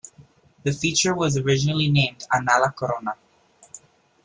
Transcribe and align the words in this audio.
The 0.63 0.71
feature 0.73 1.13
was 1.13 1.37
originally 1.37 1.87
named 1.87 2.25
Anala 2.33 2.75
Corona. 2.75 3.13